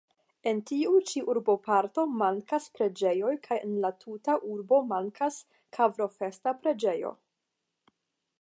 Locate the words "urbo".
4.55-4.81